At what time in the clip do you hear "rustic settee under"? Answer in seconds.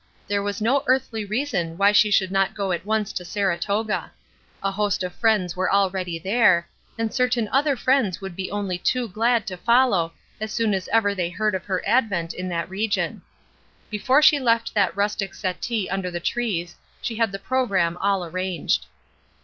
14.97-16.09